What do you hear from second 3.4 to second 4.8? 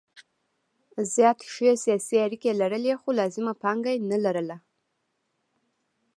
پانګه نه لرله.